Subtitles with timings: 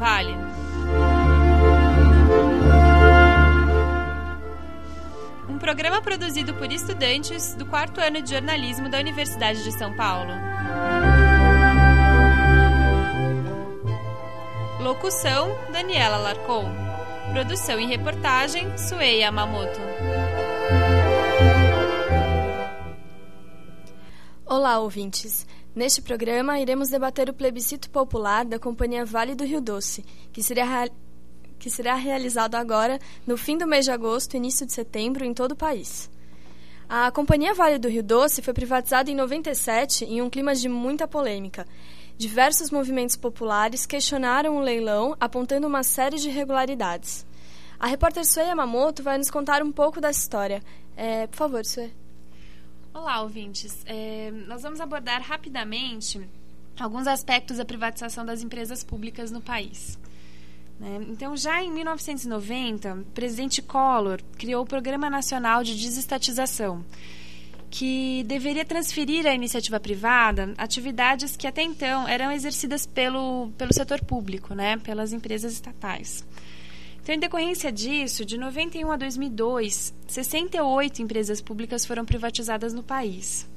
[0.00, 0.34] Vale?
[5.46, 10.32] Um programa produzido por estudantes do quarto ano de jornalismo da Universidade de São Paulo.
[14.80, 16.64] Locução: Daniela Larcon.
[17.34, 19.80] Produção e reportagem: Suei Yamamoto.
[24.46, 25.46] Olá, ouvintes.
[25.74, 30.88] Neste programa, iremos debater o plebiscito popular da Companhia Vale do Rio Doce, que será,
[31.60, 35.32] que será realizado agora, no fim do mês de agosto e início de setembro, em
[35.32, 36.10] todo o país.
[36.88, 41.06] A Companhia Vale do Rio Doce foi privatizada em 97 em um clima de muita
[41.06, 41.64] polêmica.
[42.18, 47.24] Diversos movimentos populares questionaram o leilão, apontando uma série de irregularidades.
[47.78, 50.60] A repórter Sue Yamamoto vai nos contar um pouco dessa história.
[50.96, 51.92] É, por favor, Sue.
[52.92, 53.84] Olá, ouvintes.
[53.86, 56.20] É, nós vamos abordar rapidamente
[56.78, 59.96] alguns aspectos da privatização das empresas públicas no país.
[60.78, 61.06] Né?
[61.08, 66.84] Então, já em 1990, o presidente Collor criou o Programa Nacional de Desestatização,
[67.70, 74.04] que deveria transferir à iniciativa privada atividades que até então eram exercidas pelo, pelo setor
[74.04, 74.78] público, né?
[74.78, 76.24] pelas empresas estatais.
[77.10, 83.50] Então, em decorrência disso, de 91 a 2002, 68 empresas públicas foram privatizadas no país.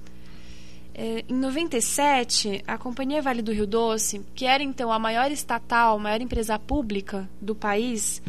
[0.92, 5.98] É, em 97, a Companhia Vale do Rio Doce, que era então a maior estatal,
[5.98, 8.24] a maior empresa pública do país,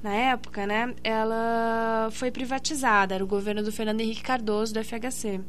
[0.00, 5.40] na época, né, ela foi privatizada, era o governo do Fernando Henrique Cardoso, do FHC.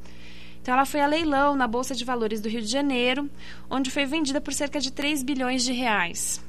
[0.60, 3.30] Então, ela foi a leilão na Bolsa de Valores do Rio de Janeiro,
[3.70, 6.49] onde foi vendida por cerca de 3 bilhões de reais.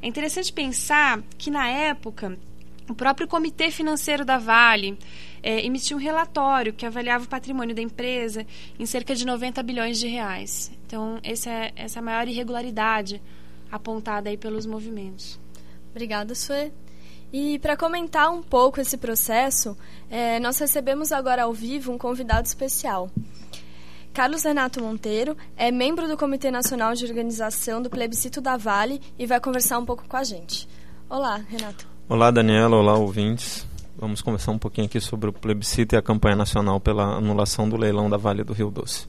[0.00, 2.38] É interessante pensar que, na época,
[2.88, 4.98] o próprio Comitê Financeiro da Vale
[5.42, 8.46] é, emitiu um relatório que avaliava o patrimônio da empresa
[8.78, 10.70] em cerca de 90 bilhões de reais.
[10.86, 13.20] Então, essa é, essa é a maior irregularidade
[13.70, 15.38] apontada aí pelos movimentos.
[15.90, 16.72] Obrigada, Sue.
[17.30, 19.76] E para comentar um pouco esse processo,
[20.10, 23.10] é, nós recebemos agora ao vivo um convidado especial.
[24.18, 29.24] Carlos Renato Monteiro é membro do Comitê Nacional de Organização do Plebiscito da Vale e
[29.26, 30.68] vai conversar um pouco com a gente.
[31.08, 31.86] Olá, Renato.
[32.08, 32.76] Olá, Daniela.
[32.76, 33.64] Olá, ouvintes.
[33.96, 37.76] Vamos conversar um pouquinho aqui sobre o plebiscito e a campanha nacional pela anulação do
[37.76, 39.06] leilão da Vale do Rio Doce.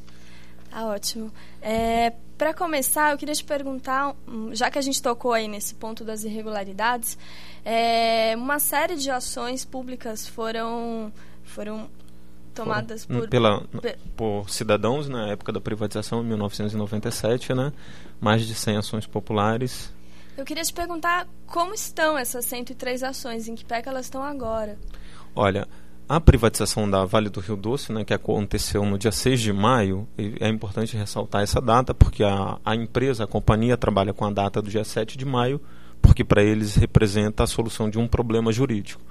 [0.71, 1.31] Ah, ótimo.
[1.59, 5.73] É, Para começar, eu queria te perguntar, hum, já que a gente tocou aí nesse
[5.73, 7.17] ponto das irregularidades,
[7.65, 11.11] é, uma série de ações públicas foram
[11.43, 11.89] foram
[12.53, 13.63] tomadas por, pela,
[14.15, 17.71] por cidadãos na época da privatização, em 1997, né?
[18.19, 19.93] mais de 100 ações populares.
[20.37, 24.23] Eu queria te perguntar como estão essas 103 ações, em que pé que elas estão
[24.23, 24.77] agora?
[25.35, 25.67] Olha,
[26.07, 30.07] a privatização da Vale do Rio Doce, né, que aconteceu no dia 6 de maio,
[30.39, 34.61] é importante ressaltar essa data, porque a, a empresa, a companhia, trabalha com a data
[34.61, 35.61] do dia 7 de maio,
[36.01, 39.01] porque para eles representa a solução de um problema jurídico.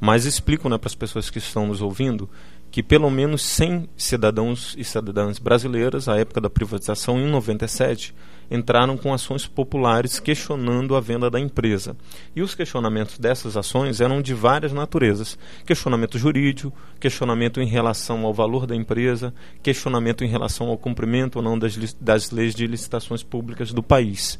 [0.00, 2.28] Mas explico né, para as pessoas que estão nos ouvindo
[2.70, 8.14] que pelo menos 100 cidadãos e cidadãs brasileiras, à época da privatização, em 97,
[8.50, 11.96] entraram com ações populares questionando a venda da empresa.
[12.34, 18.34] E os questionamentos dessas ações eram de várias naturezas: questionamento jurídico, questionamento em relação ao
[18.34, 19.32] valor da empresa,
[19.62, 24.38] questionamento em relação ao cumprimento ou não das, das leis de licitações públicas do país.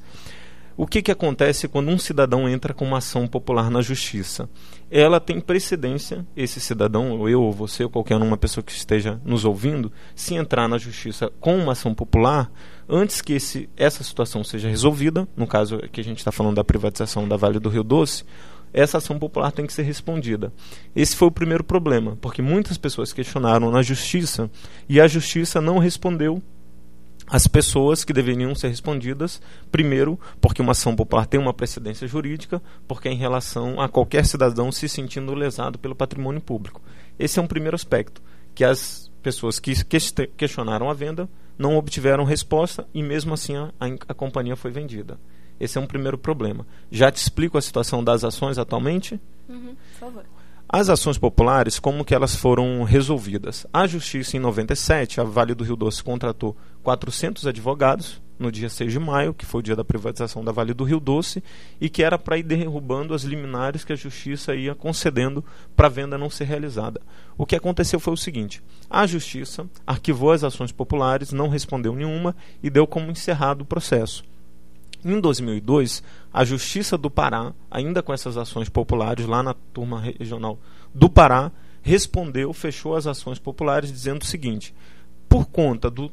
[0.77, 4.47] O que, que acontece quando um cidadão entra com uma ação popular na justiça?
[4.91, 9.21] Ela tem precedência, esse cidadão, ou eu, ou você, ou qualquer uma pessoa que esteja
[9.25, 12.51] nos ouvindo, se entrar na justiça com uma ação popular,
[12.89, 16.65] antes que esse, essa situação seja resolvida, no caso que a gente está falando da
[16.65, 18.25] privatização da Vale do Rio Doce,
[18.73, 20.53] essa ação popular tem que ser respondida.
[20.95, 24.51] Esse foi o primeiro problema, porque muitas pessoas questionaram na justiça
[24.89, 26.43] e a justiça não respondeu
[27.29, 32.63] as pessoas que deveriam ser respondidas, primeiro, porque uma ação popular tem uma precedência jurídica,
[32.87, 36.81] porque é em relação a qualquer cidadão se sentindo lesado pelo patrimônio público.
[37.19, 38.23] Esse é um primeiro aspecto,
[38.55, 39.73] que as pessoas que
[40.37, 41.29] questionaram a venda
[41.59, 43.71] não obtiveram resposta e mesmo assim a,
[44.09, 45.19] a companhia foi vendida.
[45.59, 46.67] Esse é um primeiro problema.
[46.91, 49.19] Já te explico a situação das ações atualmente?
[49.49, 50.25] Uhum, por favor.
[50.69, 53.65] As ações populares, como que elas foram resolvidas?
[53.73, 58.91] A Justiça, em 97, a Vale do Rio Doce contratou 400 advogados no dia 6
[58.91, 61.41] de maio, que foi o dia da privatização da Vale do Rio Doce,
[61.81, 65.45] e que era para ir derrubando as liminares que a Justiça ia concedendo
[65.77, 67.01] para a venda não ser realizada.
[67.39, 68.61] O que aconteceu foi o seguinte:
[68.91, 74.25] a Justiça arquivou as ações populares, não respondeu nenhuma e deu como encerrado o processo.
[75.05, 76.03] Em 2002,
[76.33, 80.59] a Justiça do Pará, ainda com essas ações populares lá na turma regional
[80.95, 81.53] do Pará,
[81.83, 84.75] respondeu, fechou as ações populares dizendo o seguinte:
[85.29, 86.11] por conta do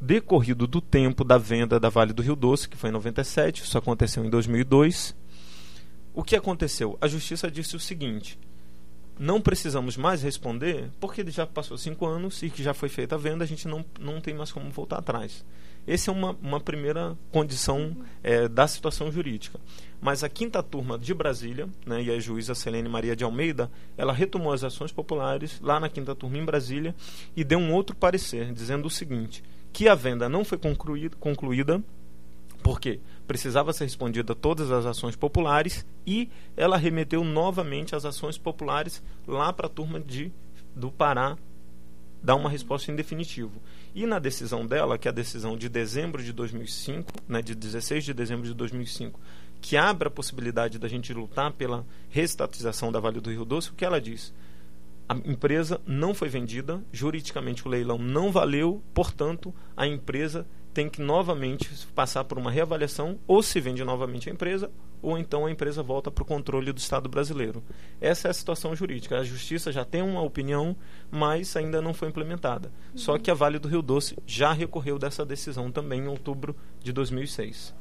[0.00, 3.78] decorrido do tempo da venda da Vale do Rio Doce, que foi em 97, isso
[3.78, 5.16] aconteceu em 2002,
[6.12, 6.98] o que aconteceu?
[7.00, 8.38] A justiça disse o seguinte:
[9.18, 13.18] não precisamos mais responder, porque já passou cinco anos e que já foi feita a
[13.18, 15.44] venda, a gente não, não tem mais como voltar atrás.
[15.86, 19.60] Essa é uma, uma primeira condição é, da situação jurídica.
[20.00, 24.12] Mas a quinta turma de Brasília, né, e a juíza Selene Maria de Almeida, ela
[24.12, 26.94] retomou as ações populares lá na quinta turma em Brasília
[27.36, 29.42] e deu um outro parecer, dizendo o seguinte:
[29.72, 31.82] que a venda não foi concluída, concluída
[32.62, 39.02] porque precisava ser respondida todas as ações populares e ela remeteu novamente as ações populares
[39.26, 40.32] lá para a turma de,
[40.74, 41.36] do Pará
[42.22, 43.60] dar uma resposta em definitivo.
[43.94, 48.04] E na decisão dela, que é a decisão de dezembro de 2005, né, de 16
[48.04, 49.20] de dezembro de 2005,
[49.60, 53.74] que abre a possibilidade da gente lutar pela restatização da Vale do Rio Doce, o
[53.74, 54.34] que ela diz?
[55.08, 60.44] A empresa não foi vendida, juridicamente o leilão não valeu, portanto, a empresa
[60.74, 65.46] tem que novamente passar por uma reavaliação, ou se vende novamente a empresa, ou então
[65.46, 67.62] a empresa volta para o controle do Estado brasileiro.
[68.00, 69.18] Essa é a situação jurídica.
[69.18, 70.76] A Justiça já tem uma opinião,
[71.10, 72.72] mas ainda não foi implementada.
[72.92, 72.98] Uhum.
[72.98, 76.92] Só que a Vale do Rio Doce já recorreu dessa decisão também em outubro de
[76.92, 77.72] 2006.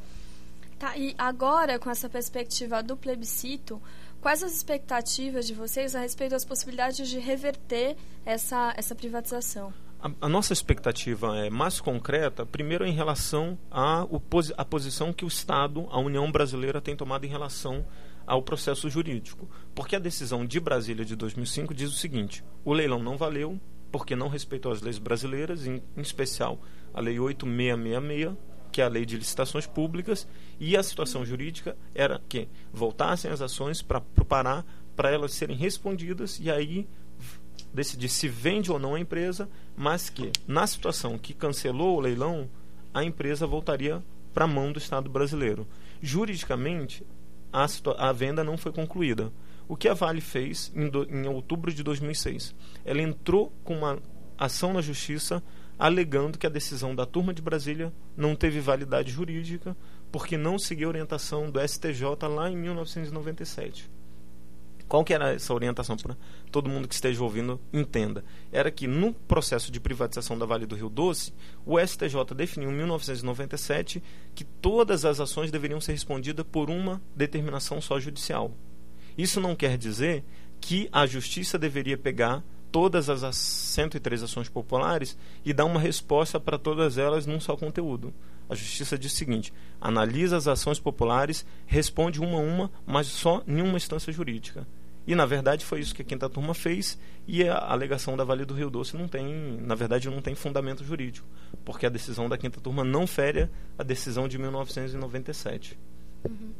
[0.78, 3.81] Tá, e agora, com essa perspectiva do plebiscito,
[4.22, 9.74] quais as expectativas de vocês a respeito das possibilidades de reverter essa, essa privatização?
[10.03, 14.05] A, a, nossa expectativa é mais concreta, primeiro em relação à
[14.57, 17.85] a posição que o Estado, a União Brasileira, tem tomado em relação
[18.27, 19.50] ao processo jurídico.
[19.73, 23.57] Porque a decisão de Brasília de 2005 diz o seguinte: o leilão não valeu
[23.94, 26.59] porque não respeitou as leis brasileiras, em, em especial
[26.94, 28.38] a Lei 8666,
[28.73, 30.27] que é a Lei de Licitações Públicas,
[30.59, 34.65] e a situação jurídica era que voltassem as ações para Pará
[34.97, 36.88] para elas serem respondidas e aí
[37.73, 42.50] decidir se vende ou não a empresa, mas que, na situação que cancelou o leilão,
[42.94, 44.03] a empresa voltaria
[44.33, 45.67] para a mão do Estado brasileiro.
[46.01, 47.05] Juridicamente,
[47.51, 47.65] a,
[47.97, 49.31] a, venda não foi concluída.
[49.67, 52.53] O que a Vale fez em, do, em outubro de 2006?
[52.83, 54.00] Ela entrou com uma
[54.38, 55.41] ação na justiça
[55.77, 59.75] alegando que a decisão da turma de Brasília não teve validade jurídica
[60.11, 63.89] porque não seguiu a orientação do STJ lá em 1997.
[64.88, 66.15] Qual que era essa orientação para
[66.51, 68.24] todo mundo que esteja ouvindo entenda?
[68.51, 71.33] Era que no processo de privatização da Vale do Rio Doce,
[71.65, 74.03] o STJ definiu em 1997
[74.35, 78.51] que todas as ações deveriam ser respondidas por uma determinação só judicial.
[79.18, 80.24] Isso não quer dizer
[80.59, 85.15] que a justiça deveria pegar todas as 103 ações populares
[85.45, 88.12] e dar uma resposta para todas elas num só conteúdo.
[88.50, 93.44] A justiça diz o seguinte: analisa as ações populares, responde uma a uma, mas só
[93.48, 94.68] em uma instância jurídica.
[95.06, 96.98] E, na verdade, foi isso que a quinta turma fez
[97.28, 100.84] e a alegação da Vale do Rio Doce não tem, na verdade, não tem fundamento
[100.84, 101.28] jurídico,
[101.66, 105.78] porque a decisão da quinta turma não fere a decisão de 1997.
[106.24, 106.51] Uhum.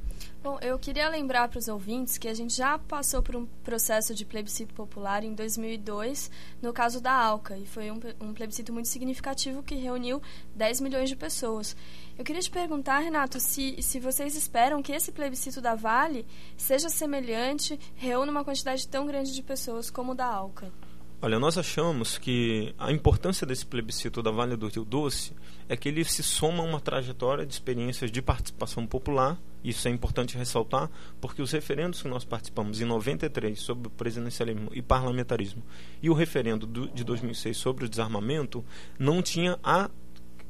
[0.44, 4.14] Bom, eu queria lembrar para os ouvintes que a gente já passou por um processo
[4.14, 6.30] de plebiscito popular em 2002,
[6.62, 10.22] no caso da ALCA, e foi um, um plebiscito muito significativo que reuniu
[10.54, 11.78] 10 milhões de pessoas.
[12.18, 16.90] Eu queria te perguntar, Renato, se, se vocês esperam que esse plebiscito da Vale seja
[16.90, 20.83] semelhante, reúna uma quantidade tão grande de pessoas como o da ALCA.
[21.26, 25.32] Olha, nós achamos que a importância desse plebiscito da Vale do Rio Doce
[25.70, 29.40] é que ele se soma a uma trajetória de experiências de participação popular.
[29.64, 34.70] Isso é importante ressaltar, porque os referendos que nós participamos em 93 sobre o presidencialismo
[34.74, 35.64] e parlamentarismo
[36.02, 38.62] e o referendo do, de 2006 sobre o desarmamento
[39.00, 39.90] não tinha a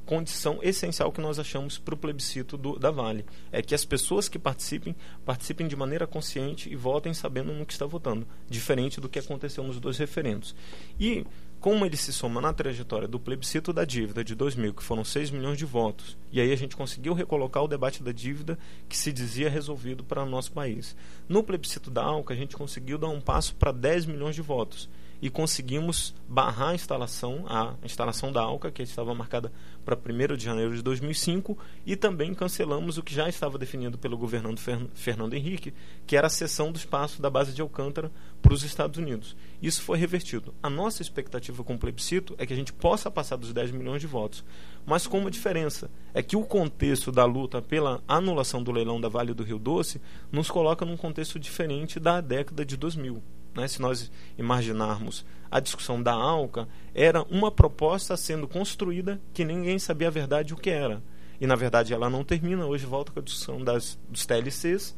[0.06, 3.26] condição essencial que nós achamos para o plebiscito do, da Vale.
[3.52, 4.96] É que as pessoas que participem,
[5.26, 9.64] participem de maneira consciente e votem sabendo no que está votando, diferente do que aconteceu
[9.64, 10.56] nos dois referendos.
[11.00, 11.26] E
[11.60, 15.32] como ele se soma na trajetória do plebiscito da dívida de 2000, que foram 6
[15.32, 19.14] milhões de votos, e aí a gente conseguiu recolocar o debate da dívida que se
[19.14, 20.94] dizia resolvido para o nosso país.
[21.30, 24.90] No plebiscito da ALCA, a gente conseguiu dar um passo para 10 milhões de votos
[25.24, 29.54] e conseguimos barrar a instalação, a instalação da ALCA, que estava marcada
[29.86, 34.18] para 1 de janeiro de 2005, e também cancelamos o que já estava definido pelo
[34.18, 34.60] governador
[34.94, 35.74] Fernando Henrique,
[36.06, 38.12] que era a cessão do espaço da base de Alcântara
[38.42, 39.34] para os Estados Unidos.
[39.62, 40.54] Isso foi revertido.
[40.62, 44.02] A nossa expectativa com o plebiscito é que a gente possa passar dos 10 milhões
[44.02, 44.44] de votos,
[44.86, 49.08] mas com uma diferença, é que o contexto da luta pela anulação do leilão da
[49.08, 53.24] Vale do Rio Doce nos coloca num contexto diferente da década de 2000
[53.56, 59.78] né, se nós imaginarmos a discussão da ALCA, era uma proposta sendo construída que ninguém
[59.78, 61.02] sabia a verdade o que era.
[61.40, 64.96] E na verdade ela não termina, hoje volta com a discussão das, dos TLCs,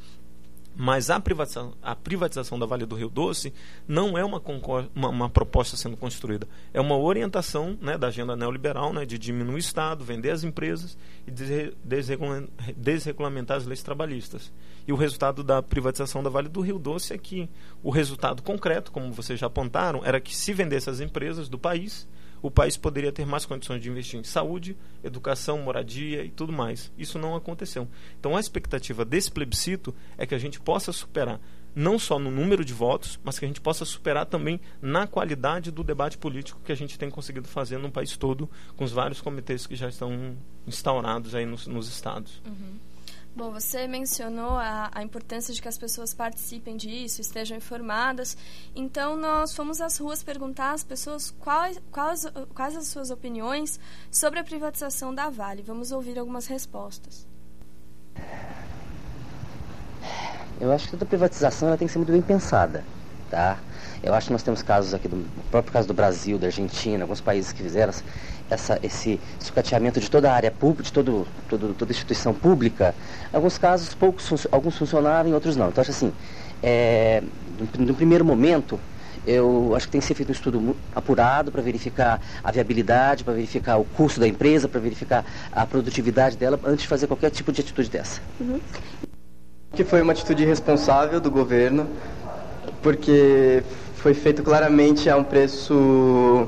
[0.78, 3.54] Mas a privatização, a privatização da Vale do Rio Doce
[3.88, 4.42] não é uma,
[4.94, 6.48] uma, uma proposta sendo construída.
[6.74, 10.98] É uma orientação né, da agenda neoliberal né, de diminuir o Estado, vender as empresas
[11.26, 11.32] e
[12.76, 14.52] desregulamentar as leis trabalhistas.
[14.86, 17.50] E o resultado da privatização da Vale do Rio Doce é que
[17.82, 22.06] o resultado concreto, como vocês já apontaram, era que se vendesse as empresas do país,
[22.42, 26.92] o país poderia ter mais condições de investir em saúde, educação, moradia e tudo mais.
[26.98, 27.88] Isso não aconteceu.
[28.20, 31.40] Então a expectativa desse plebiscito é que a gente possa superar
[31.76, 35.72] não só no número de votos, mas que a gente possa superar também na qualidade
[35.72, 39.20] do debate político que a gente tem conseguido fazer no país todo, com os vários
[39.20, 42.42] comitês que já estão instaurados aí nos, nos estados.
[42.46, 42.80] Uhum.
[43.36, 48.38] Bom, você mencionou a, a, importância de que as pessoas participem disso, estejam informadas.
[48.74, 53.78] Então, nós fomos às ruas perguntar às pessoas quais, quais, quais as suas opiniões
[54.10, 55.62] sobre a privatização da Vale.
[55.62, 57.28] Vamos ouvir algumas respostas.
[60.62, 62.86] Eu acho que toda privatização ela tem que ser muito bem pensada,
[63.30, 63.60] tá?
[64.02, 67.20] Eu acho que nós temos casos aqui, do próprio caso do Brasil, da Argentina, alguns
[67.20, 67.92] países que fizeram
[68.50, 72.94] essa, esse sucateamento de toda a área pública, de todo, todo, toda instituição pública,
[73.32, 75.70] em alguns casos poucos, alguns funcionaram e outros não.
[75.70, 76.14] Então, acho assim,
[76.62, 77.24] é,
[77.78, 78.80] no, no primeiro momento,
[79.26, 83.34] eu acho que tem que ser feito um estudo apurado para verificar a viabilidade, para
[83.34, 87.52] verificar o custo da empresa, para verificar a produtividade dela, antes de fazer qualquer tipo
[87.52, 88.22] de atitude dessa.
[88.40, 88.60] Uhum.
[89.74, 91.90] Que foi uma atitude responsável do governo,
[92.82, 93.64] porque
[93.96, 96.48] foi feito claramente a um preço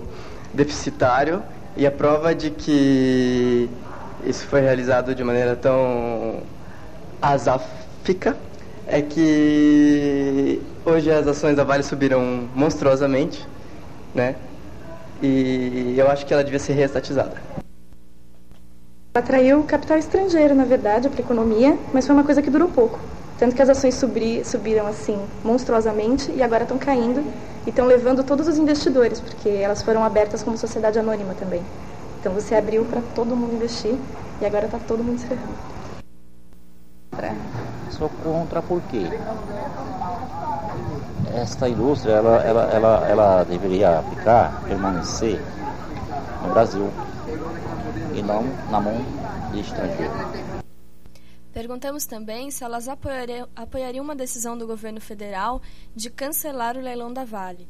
[0.54, 1.42] deficitário
[1.78, 3.70] e a prova de que
[4.26, 6.42] isso foi realizado de maneira tão
[7.22, 8.36] asáfica
[8.88, 13.48] é que hoje as ações da Vale subiram monstruosamente,
[14.16, 14.36] né?
[15.22, 17.36] E eu acho que ela devia ser reestatizada.
[19.14, 23.00] Atraiu capital estrangeiro, na verdade, para a economia, mas foi uma coisa que durou pouco.
[23.38, 27.24] Tanto que as ações subri, subiram assim monstruosamente e agora estão caindo
[27.68, 31.62] e estão levando todos os investidores, porque elas foram abertas como sociedade anônima também.
[32.18, 33.94] Então você abriu para todo mundo investir
[34.40, 35.78] e agora está todo mundo se ferrando.
[37.92, 39.04] Sou contra por quê?
[41.36, 45.42] Esta indústria ela, ela, ela, ela deveria ficar, permanecer
[46.44, 46.90] no Brasil
[48.14, 49.02] e não na mão
[49.52, 50.57] de estrangeiro.
[51.58, 55.60] Perguntamos também se elas apoiariam, apoiariam uma decisão do governo federal
[55.96, 57.68] de cancelar o leilão da Vale.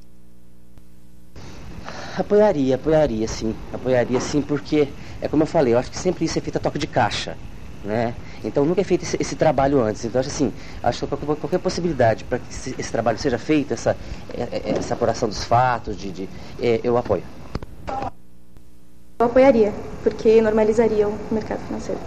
[2.17, 3.55] Apoiaria, apoiaria sim.
[3.71, 4.89] Apoiaria sim, porque,
[5.21, 7.37] é como eu falei, eu acho que sempre isso é feito a toque de caixa.
[7.81, 8.13] Né?
[8.43, 10.03] Então nunca é feito esse, esse trabalho antes.
[10.03, 10.51] Então acho assim,
[10.83, 13.95] acho que qualquer, qualquer possibilidade para que esse, esse, trabalho seja feito, essa,
[14.33, 16.29] é, é, essa apuração dos fatos, de, de
[16.61, 17.23] é, eu apoio.
[19.17, 22.01] Eu apoiaria, porque normalizaria o mercado financeiro.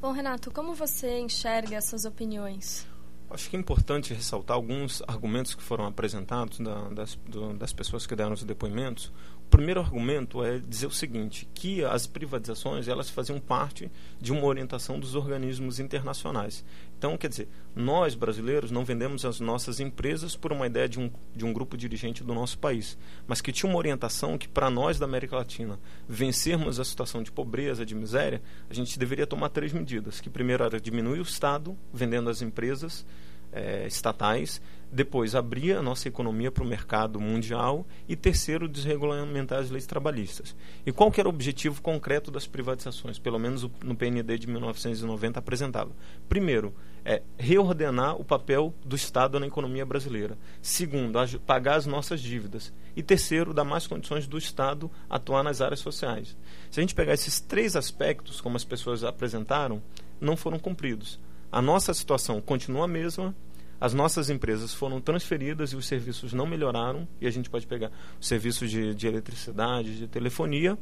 [0.00, 2.86] Bom, Renato, como você enxerga essas opiniões?
[3.28, 8.06] Acho que é importante ressaltar alguns argumentos que foram apresentados da, das, do, das pessoas
[8.06, 9.12] que deram os depoimentos
[9.50, 13.90] primeiro argumento é dizer o seguinte, que as privatizações elas faziam parte
[14.20, 16.64] de uma orientação dos organismos internacionais.
[16.96, 21.10] Então, quer dizer, nós brasileiros não vendemos as nossas empresas por uma ideia de um,
[21.34, 24.98] de um grupo dirigente do nosso país, mas que tinha uma orientação que para nós
[24.98, 25.78] da América Latina
[26.08, 30.62] vencermos a situação de pobreza, de miséria, a gente deveria tomar três medidas, que primeiro
[30.62, 33.04] era diminuir o Estado vendendo as empresas
[33.52, 34.60] é, estatais,
[34.92, 40.56] depois abrir a nossa economia para o mercado mundial e terceiro desregulamentar as leis trabalhistas.
[40.84, 45.38] E qual que era o objetivo concreto das privatizações, pelo menos no PND de 1990
[45.38, 45.90] apresentava?
[46.28, 50.36] Primeiro, é reordenar o papel do Estado na economia brasileira.
[50.60, 52.72] Segundo, pagar as nossas dívidas.
[52.96, 56.36] E terceiro, dar mais condições do Estado atuar nas áreas sociais.
[56.70, 59.80] Se a gente pegar esses três aspectos, como as pessoas apresentaram,
[60.20, 61.18] não foram cumpridos.
[61.50, 63.34] A nossa situação continua a mesma,
[63.80, 67.90] as nossas empresas foram transferidas e os serviços não melhoraram, e a gente pode pegar
[68.20, 70.76] os serviços de, de eletricidade, de telefonia,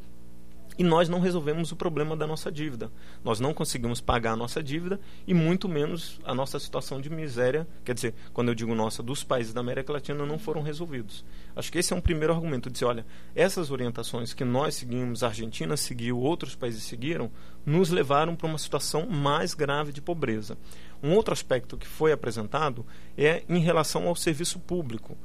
[0.79, 2.91] e nós não resolvemos o problema da nossa dívida.
[3.25, 7.67] Nós não conseguimos pagar a nossa dívida e muito menos a nossa situação de miséria,
[7.85, 11.25] quer dizer, quando eu digo nossa, dos países da América Latina não foram resolvidos.
[11.57, 15.29] Acho que esse é um primeiro argumento, dizer, olha, essas orientações que nós seguimos, a
[15.29, 17.29] Argentina seguiu, outros países seguiram,
[17.67, 20.57] nos levaram para uma situação mais grave de pobreza.
[21.03, 22.85] Um outro aspecto que foi apresentado
[23.17, 25.17] é em relação ao serviço público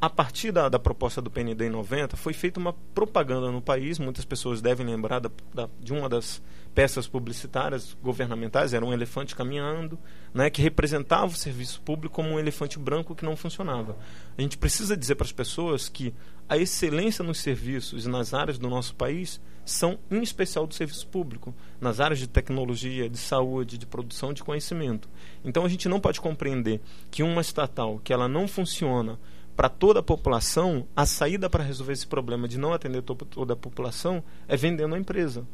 [0.00, 3.98] a partir da, da, proposta do PND em 90, foi feita uma propaganda no país.
[3.98, 6.40] Muitas pessoas devem lembrar da, da, de uma das
[6.72, 9.98] peças publicitárias governamentais, era um elefante caminhando,
[10.32, 13.96] né, que representava o serviço público como um elefante branco que não funcionava.
[14.36, 16.14] A gente precisa dizer para as pessoas que
[16.48, 21.08] a excelência nos serviços e nas áreas do nosso país são, em especial, do serviço
[21.08, 25.08] público, nas áreas de tecnologia, de saúde, de produção de conhecimento.
[25.44, 29.18] Então a gente não pode compreender que uma estatal que ela não funciona
[29.58, 33.54] para toda a população, a saída para resolver esse problema de não atender to toda
[33.54, 35.44] a população é vendendo a empresa.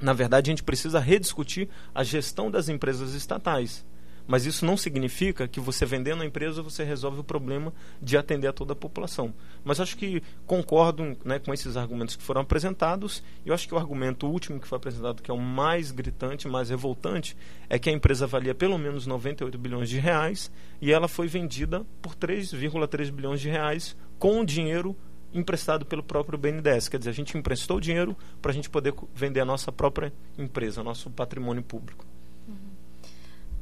[0.00, 3.84] Na verdade, a gente precisa rediscutir a gestão das empresas estatais.
[4.26, 8.48] Mas isso não significa que você vendendo a empresa você resolve o problema de atender
[8.48, 9.34] a toda a população.
[9.62, 13.22] Mas acho que concordo né, com esses argumentos que foram apresentados.
[13.44, 16.48] E eu acho que o argumento último que foi apresentado, que é o mais gritante,
[16.48, 17.36] mais revoltante,
[17.68, 20.50] é que a empresa valia pelo menos 98 bilhões de reais
[20.80, 24.96] e ela foi vendida por 3,3 bilhões de reais com o dinheiro
[25.34, 26.88] emprestado pelo próprio BNDES.
[26.88, 30.82] Quer dizer, a gente emprestou dinheiro para a gente poder vender a nossa própria empresa,
[30.82, 32.06] nosso patrimônio público.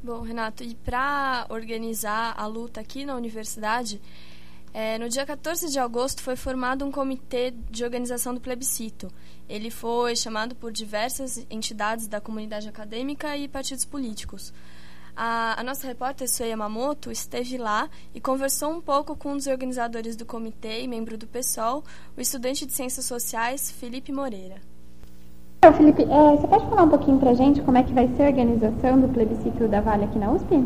[0.03, 4.01] Bom, Renato, e para organizar a luta aqui na universidade,
[4.73, 9.09] é, no dia 14 de agosto foi formado um comitê de organização do plebiscito.
[9.47, 14.53] Ele foi chamado por diversas entidades da comunidade acadêmica e partidos políticos.
[15.15, 19.47] A, a nossa repórter Sue Yamamoto esteve lá e conversou um pouco com um dos
[19.47, 21.81] organizadores do comitê e membro do PSOL,
[22.17, 24.72] o estudante de Ciências Sociais Felipe Moreira.
[25.63, 28.09] Então, Felipe, é, você pode falar um pouquinho para a gente como é que vai
[28.17, 30.61] ser a organização do plebiscito da Vale aqui na USP?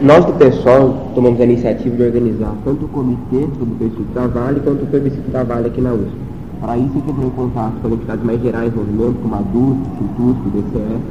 [0.00, 4.60] Nós do PSOL tomamos a iniciativa de organizar tanto o comitê do plebiscito da Vale
[4.60, 6.16] quanto o plebiscito da Vale aqui na USP.
[6.58, 10.46] Para isso, entrou em contato com as entidades mais gerais do movimento, como a DUSP,
[10.46, 11.02] o DCE,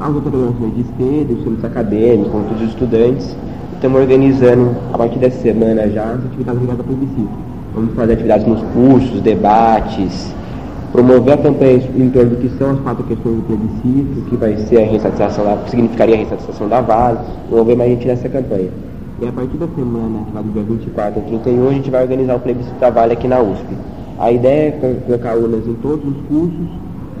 [0.00, 3.36] as outras organizações de esquerda, os centros acadêmicos, todos os estudantes.
[3.74, 8.44] Estamos organizando, a partir dessa semana já, as atividades ligadas ao plebiscito Vamos fazer atividades
[8.44, 10.34] nos cursos, debates,
[10.90, 14.56] promover a campanha em torno do que são as quatro questões do plebiscito, que vai
[14.56, 18.70] ser a restatização da, significaria a restatização da Vale, promover mais gente nessa campanha.
[19.22, 22.02] E a partir da semana, que vai do dia 24 ao 31, a gente vai
[22.02, 23.66] organizar o plebiscito da Vale aqui na USP.
[24.18, 26.68] A ideia é colocar urnas em todos os cursos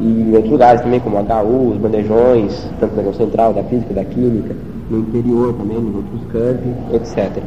[0.00, 4.04] e em outros lugares também, como HU, os bandejões, tanto na central, da física, da
[4.04, 4.56] química,
[4.90, 7.44] no interior também, nos outros campi, etc.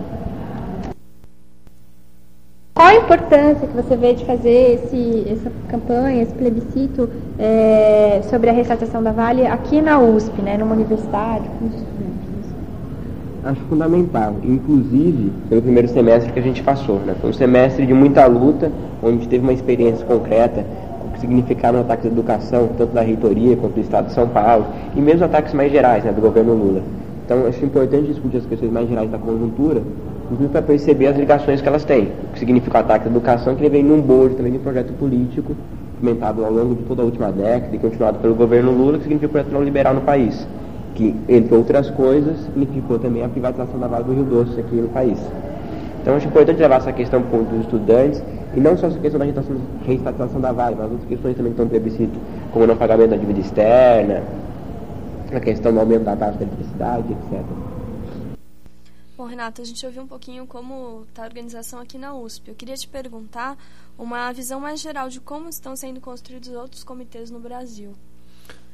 [2.82, 8.50] Qual a importância que você vê de fazer esse, essa campanha, esse plebiscito é, sobre
[8.50, 12.56] a restatação da Vale aqui na USP, né, numa universidade, com os estudantes?
[13.44, 16.96] Acho fundamental, inclusive pelo primeiro semestre que a gente passou.
[17.06, 17.14] Né?
[17.22, 18.72] Foi um semestre de muita luta,
[19.04, 20.66] onde teve uma experiência concreta
[21.20, 24.66] significaram ataques à educação, tanto da reitoria quanto do Estado de São Paulo,
[24.96, 26.82] e mesmo ataques mais gerais né, do governo Lula.
[27.24, 29.84] Então, acho importante discutir as questões mais gerais da conjuntura,
[30.32, 32.04] inclusive para perceber as ligações que elas têm.
[32.04, 34.94] O que significa o ataque à educação, que vem num bojo também de um projeto
[34.94, 35.54] político,
[35.98, 39.28] implementado ao longo de toda a última década e continuado pelo governo Lula, que significa
[39.28, 40.48] o projeto neoliberal no país.
[40.96, 44.88] Que, entre outras coisas, significou também a privatização da Vale do Rio Doce aqui no
[44.90, 45.20] país.
[46.02, 48.24] Então, acho importante levar essa questão para os estudantes,
[48.56, 49.26] e não só essa questão da
[49.86, 52.18] reestatização da Vale, mas outras questões também que estão plebiscito,
[52.52, 54.22] como o não pagamento da dívida externa,
[55.34, 57.42] a questão do aumento da taxa de eletricidade, etc.
[59.22, 62.48] Bom, Renato, a gente ouviu um pouquinho como está a organização aqui na USP.
[62.48, 63.56] Eu queria te perguntar
[63.96, 67.94] uma visão mais geral de como estão sendo construídos outros comitês no Brasil.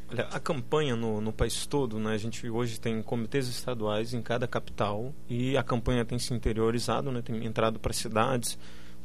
[0.10, 4.22] Olha, a campanha no, no país todo, né, a gente hoje tem comitês estaduais em
[4.22, 8.58] cada capital e a campanha tem se interiorizado, né, tem entrado para cidades,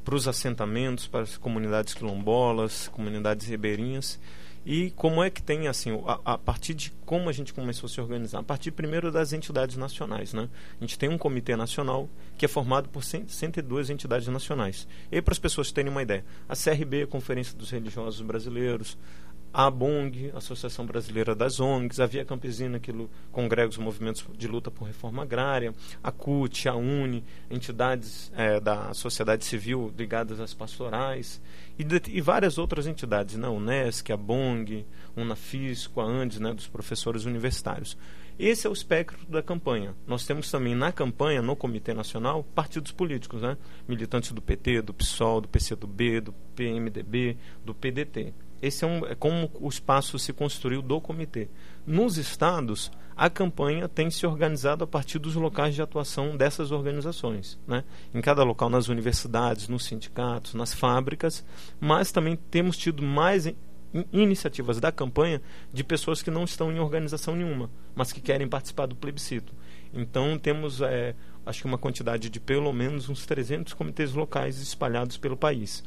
[0.05, 4.17] para os assentamentos, para as comunidades quilombolas, comunidades ribeirinhas.
[4.65, 7.91] E como é que tem, assim, a, a, partir de como a gente começou a
[7.91, 8.39] se organizar?
[8.39, 10.49] A partir primeiro das entidades nacionais, né?
[10.81, 14.87] A gente tem um comitê nacional que é formado por 100, 102 entidades nacionais.
[15.11, 18.97] E para as pessoas terem uma ideia, a CRB, a Conferência dos Religiosos Brasileiros,
[19.53, 22.93] a ABONG, Associação Brasileira das ONGs, a Via Campesina, que
[23.31, 28.95] congrega os movimentos de luta por reforma agrária, a CUT, a UNE, entidades é, da
[28.95, 31.41] sociedade civil ligadas às pastorais,
[31.79, 33.47] e, de, e várias outras entidades, né?
[33.47, 34.87] a Unesc, a BONG,
[35.17, 36.55] Unafisco, a Andes, né?
[36.55, 37.97] dos professores universitários.
[38.39, 39.95] Esse é o espectro da campanha.
[40.07, 43.59] Nós temos também na campanha, no Comitê Nacional, partidos políticos, né?
[43.87, 48.33] militantes do PT, do PSOL, do PCdoB, do PMDB, do PDT.
[48.63, 51.49] Esse é, um, é como o espaço se construiu do comitê.
[51.85, 57.59] Nos estados, a campanha tem se organizado a partir dos locais de atuação dessas organizações.
[57.67, 57.83] Né?
[58.15, 61.45] Em cada local, nas universidades, nos sindicatos, nas fábricas,
[61.81, 63.57] mas também temos tido mais in
[64.11, 68.87] iniciativas da campanha de pessoas que não estão em organização nenhuma, mas que querem participar
[68.87, 69.53] do plebiscito.
[69.93, 75.19] Então temos, é, acho que uma quantidade de pelo menos uns 300 comitês locais espalhados
[75.19, 75.85] pelo país.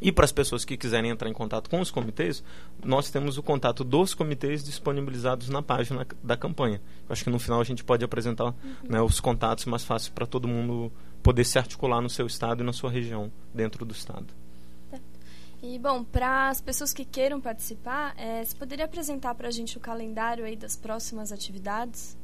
[0.00, 2.42] E para as pessoas que quiserem entrar em contato com os comitês,
[2.84, 6.80] nós temos o contato dos comitês disponibilizados na página da campanha.
[7.08, 8.54] Eu acho que no final a gente pode apresentar uhum.
[8.88, 12.66] né, os contatos mais fáceis para todo mundo poder se articular no seu estado e
[12.66, 14.26] na sua região, dentro do estado.
[14.90, 14.98] Tá.
[15.62, 19.78] E, bom, para as pessoas que queiram participar, é, você poderia apresentar para a gente
[19.78, 22.16] o calendário aí das próximas atividades?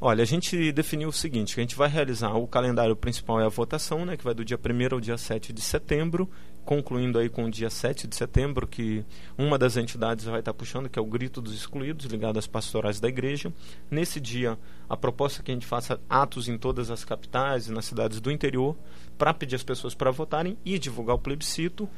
[0.00, 3.46] Olha, a gente definiu o seguinte, que a gente vai realizar o calendário principal é
[3.46, 6.28] a votação, né, que vai do dia 1 ao dia 7 de setembro,
[6.64, 9.04] concluindo aí com o dia 7 de setembro, que
[9.36, 13.00] uma das entidades vai estar puxando, que é o Grito dos Excluídos, ligado às pastorais
[13.00, 13.52] da igreja.
[13.90, 17.72] Nesse dia, a proposta é que a gente faça atos em todas as capitais e
[17.72, 18.76] nas cidades do interior,
[19.18, 21.88] para pedir as pessoas para votarem e divulgar o plebiscito.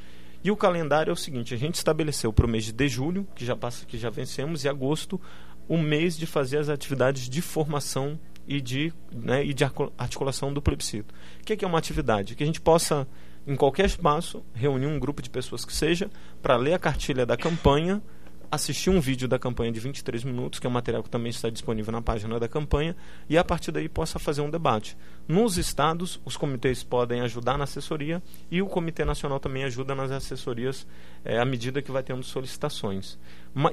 [0.43, 3.45] E o calendário é o seguinte: a gente estabeleceu para o mês de julho, que
[3.45, 5.21] já passa, que já vencemos, e agosto,
[5.69, 9.65] o mês de fazer as atividades de formação e de, né, e de
[9.99, 11.13] articulação do plebiscito.
[11.41, 12.35] O que é, que é uma atividade?
[12.35, 13.07] Que a gente possa,
[13.47, 16.11] em qualquer espaço, reunir um grupo de pessoas que seja
[16.43, 18.03] para ler a cartilha da campanha
[18.51, 21.51] assistir um vídeo da campanha de 23 minutos, que é um material que também está
[21.51, 22.97] disponível na página da campanha,
[23.29, 24.97] e a partir daí possa fazer um debate.
[25.27, 30.11] Nos estados, os comitês podem ajudar na assessoria e o Comitê Nacional também ajuda nas
[30.11, 30.87] assessorias
[31.25, 33.19] é, à medida que vai tendo solicitações.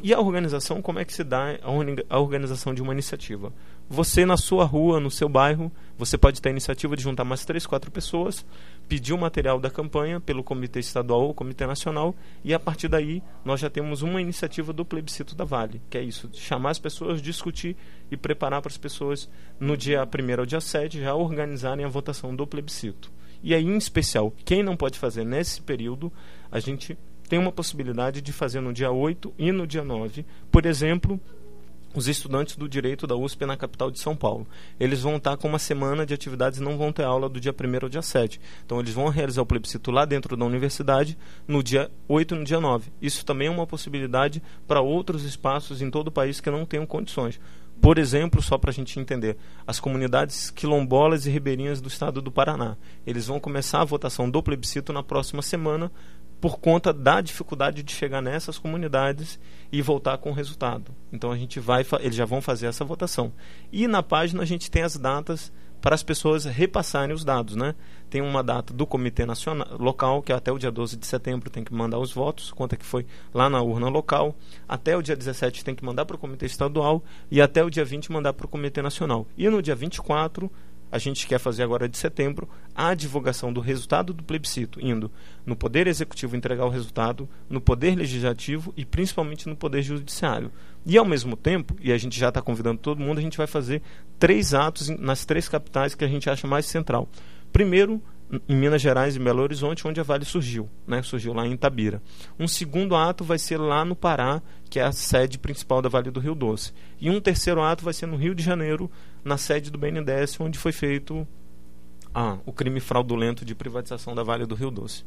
[0.02, 1.60] E a organização, como é que se dá
[2.10, 3.54] a organização de uma iniciativa?
[3.90, 7.46] Você, na sua rua, no seu bairro, você pode ter a iniciativa de juntar mais
[7.46, 8.46] três, quatro pessoas,
[8.88, 13.22] pedir o material da campanha pelo Comitê Estadual ou Comitê Nacional, e a partir daí
[13.46, 17.22] nós já temos uma iniciativa do plebiscito da Vale, que é isso, chamar as pessoas,
[17.22, 17.76] discutir
[18.10, 22.36] e preparar para as pessoas no dia 1 ao dia 7 já organizarem a votação
[22.36, 23.12] do plebiscito.
[23.44, 26.12] E aí, em especial, quem não pode fazer nesse período,
[26.50, 30.26] a gente tem uma possibilidade de fazer no dia 8 e no dia 9.
[30.52, 31.20] Por exemplo,
[31.94, 34.48] os estudantes do direito da USP na capital de São Paulo.
[34.80, 37.54] Eles vão estar com uma semana de atividades e não vão ter aula do dia
[37.54, 38.40] 1 ao dia 7.
[38.66, 42.44] Então, eles vão realizar o plebiscito lá dentro da universidade no dia 8 e no
[42.44, 42.92] dia 9.
[43.02, 46.86] Isso também é uma possibilidade para outros espaços em todo o país que não tenham
[46.86, 47.40] condições.
[47.82, 49.36] Por exemplo, só para a gente entender,
[49.68, 52.78] as comunidades quilombolas e ribeirinhas do estado do Paraná.
[53.06, 55.92] Eles vão começar a votação do plebiscito na próxima semana
[56.44, 59.40] por conta da dificuldade de chegar nessas comunidades
[59.72, 60.94] e voltar com o resultado.
[61.10, 63.32] Então a gente vai, eles já vão fazer essa votação.
[63.72, 67.76] E na página a gente tem as datas para as pessoas repassarem os dados, né?
[68.10, 71.50] Tem uma data do Comitê Nacional Local, que é até o dia 12 de setembro
[71.50, 74.36] tem que mandar os votos, conta que foi lá na urna local,
[74.68, 77.02] até o dia 17 tem que mandar para o Comitê Estadual
[77.32, 79.26] e até o dia 20 mandar para o Comitê Nacional.
[79.38, 80.52] E no dia 24
[80.94, 85.12] a gente quer fazer agora de setembro a divulgação do resultado do plebiscito, indo
[85.44, 90.52] no Poder Executivo entregar o resultado, no Poder Legislativo e principalmente no Poder Judiciário.
[90.86, 93.48] E ao mesmo tempo, e a gente já está convidando todo mundo, a gente vai
[93.48, 93.82] fazer
[94.20, 97.10] três atos nas três capitais que a gente acha mais central.
[97.52, 98.00] Primeiro,
[98.48, 101.02] em Minas Gerais e Belo Horizonte, onde a Vale surgiu, né?
[101.02, 102.02] surgiu lá em Itabira.
[102.40, 106.12] Um segundo ato vai ser lá no Pará, que é a sede principal da Vale
[106.12, 106.74] do Rio Doce.
[107.00, 108.90] E um terceiro ato vai ser no Rio de Janeiro,
[109.24, 111.28] na sede do BNDES, onde foi feito
[112.14, 115.04] ah, o crime fraudulento de privatização da Vale do Rio Doce.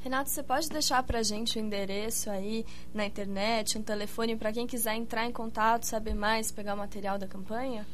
[0.00, 4.52] Renato, você pode deixar para a gente o endereço aí na internet, um telefone para
[4.52, 7.84] quem quiser entrar em contato, saber mais, pegar o material da campanha?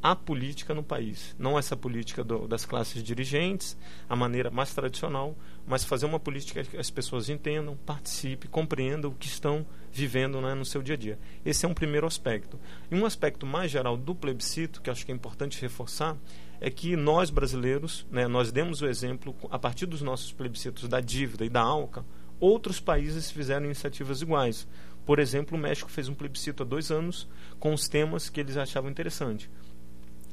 [0.02, 1.36] a política no país.
[1.38, 3.78] Não essa política do, das classes dirigentes,
[4.10, 5.36] a maneira mais tradicional,
[5.68, 10.56] mas fazer uma política que as pessoas entendam, participem, compreendam o que estão vivendo né,
[10.56, 11.20] no seu dia a dia.
[11.46, 12.60] Esse é um primeiro aspecto.
[12.90, 16.18] E um aspecto mais geral do plebiscito, que acho que é importante reforçar,
[16.60, 21.00] é que nós brasileiros, né, nós demos o exemplo, a partir dos nossos plebiscitos da
[21.00, 22.04] dívida e da ALCA,
[22.40, 24.68] outros países fizeram iniciativas iguais.
[25.06, 27.28] Por exemplo, o México fez um plebiscito há dois anos
[27.60, 29.50] com os temas que eles achavam interessantes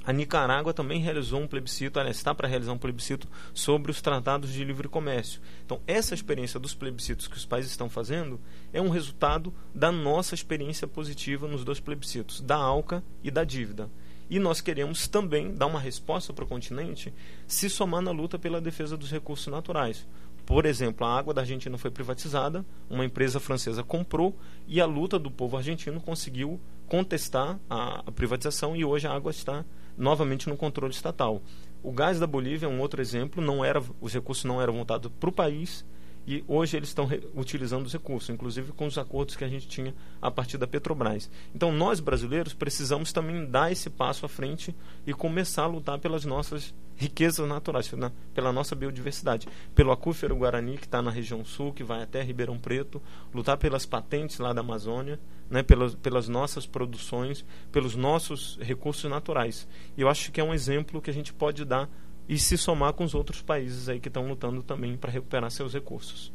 [0.09, 4.51] a Nicarágua também realizou um plebiscito, aliás, está para realizar um plebiscito sobre os tratados
[4.51, 5.38] de livre comércio.
[5.66, 8.40] Então, essa experiência dos plebiscitos que os países estão fazendo
[8.73, 13.90] é um resultado da nossa experiência positiva nos dois plebiscitos, da ALCA e da dívida.
[14.31, 17.12] E nós queremos também dar uma resposta para o continente
[17.47, 20.07] se somar na luta pela defesa dos recursos naturais.
[20.47, 24.35] Por exemplo, a água da Argentina foi privatizada, uma empresa francesa comprou
[24.66, 29.31] e a luta do povo argentino conseguiu contestar a, a privatização e hoje a água
[29.31, 29.66] está
[29.99, 31.43] novamente no controle estatal.
[31.83, 35.11] O gás da Bolívia é um outro exemplo, não era, os recursos não eram voltados
[35.19, 35.85] para o país
[36.29, 39.95] e hoje eles estão utilizando os recursos, inclusive com os acordos que a gente tinha
[40.21, 41.31] a partir da Petrobras.
[41.55, 46.27] Então nós brasileiros precisamos também dar esse passo à frente e começar a lutar pelas
[46.27, 48.13] nossas riquezas naturais, né?
[48.35, 52.59] pela nossa biodiversidade, pelo aquífero Guarani que está na região sul, que vai até Ribeirão
[52.59, 53.01] Preto,
[53.33, 55.19] lutar pelas patentes lá da Amazônia,
[55.51, 55.63] né?
[55.63, 59.69] pelas, pelas nossas produções, pelos nossos recursos naturais.
[59.97, 61.89] E eu acho que é um exemplo que a gente pode dar
[62.29, 65.73] e se somar com os outros países aí que estão lutando também para recuperar seus
[65.73, 66.33] recursos.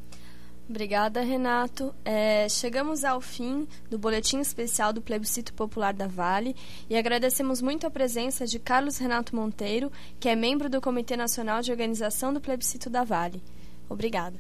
[0.68, 1.94] Obrigada, Renato.
[2.06, 6.56] É, chegamos ao fim do boletim especial do Plebiscito Popular da Vale
[6.90, 11.62] e agradecemos muito a presença de Carlos Renato Monteiro, que é membro do Comitê Nacional
[11.62, 13.44] de Organização do Plebiscito da Vale.
[13.90, 14.40] Obrigada.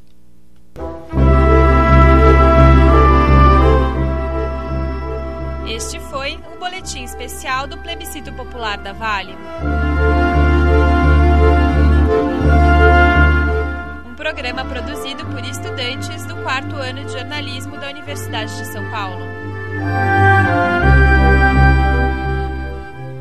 [5.73, 9.35] Este foi o boletim especial do Plebiscito Popular da Vale.
[14.15, 19.25] programa produzido por estudantes do quarto ano de jornalismo da Universidade de São Paulo.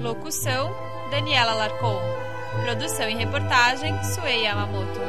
[0.02, 0.74] Locução:
[1.10, 2.02] Daniela Larcon.
[2.64, 5.00] Produção e reportagem: Suei Yamamoto.